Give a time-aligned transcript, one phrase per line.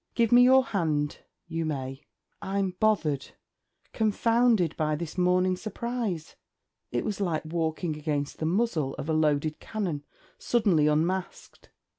[0.15, 2.07] Give me your hand you may:
[2.41, 3.33] I 'm bothered
[3.93, 6.35] confounded by this morning surprise.
[6.91, 10.03] It was like walking against the muzzle of a loaded cannon
[10.39, 11.69] suddenly unmasked.